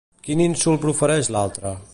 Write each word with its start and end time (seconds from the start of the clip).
Quin 0.27 0.41
insult 0.45 0.81
profereix 0.87 1.33
l'altra? 1.37 1.79